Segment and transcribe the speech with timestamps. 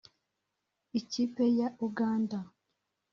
[0.99, 2.39] Ikipe ya Uganda